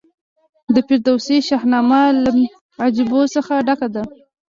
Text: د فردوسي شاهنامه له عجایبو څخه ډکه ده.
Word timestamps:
د 0.73 0.75
فردوسي 0.87 1.37
شاهنامه 1.47 2.01
له 2.23 2.29
عجایبو 2.83 3.21
څخه 3.35 3.53
ډکه 3.67 3.87
ده. 3.95 4.03